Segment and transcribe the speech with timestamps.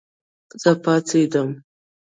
[0.61, 1.49] زه پاڅېدم